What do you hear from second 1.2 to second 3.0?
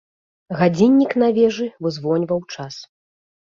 на вежы вызвоньваў час.